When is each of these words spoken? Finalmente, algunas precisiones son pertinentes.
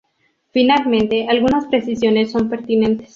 Finalmente, 0.49 1.27
algunas 1.29 1.67
precisiones 1.67 2.31
son 2.31 2.49
pertinentes. 2.49 3.09